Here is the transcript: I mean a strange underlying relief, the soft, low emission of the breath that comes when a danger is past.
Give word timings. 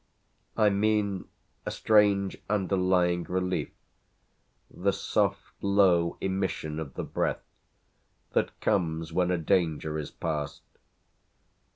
I 0.57 0.71
mean 0.71 1.25
a 1.63 1.69
strange 1.69 2.35
underlying 2.49 3.23
relief, 3.25 3.69
the 4.67 4.93
soft, 4.93 5.53
low 5.61 6.17
emission 6.21 6.79
of 6.79 6.95
the 6.95 7.03
breath 7.03 7.43
that 8.31 8.59
comes 8.61 9.13
when 9.13 9.29
a 9.29 9.37
danger 9.37 9.99
is 9.99 10.09
past. 10.09 10.63